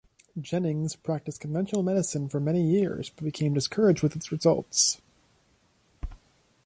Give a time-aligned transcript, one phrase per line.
[0.39, 4.99] Jennings practiced conventional medicine for many years but became discouraged with its results.